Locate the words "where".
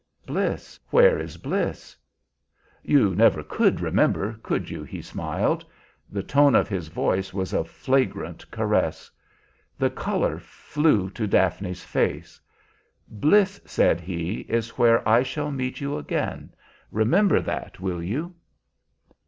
0.89-1.19, 14.75-15.07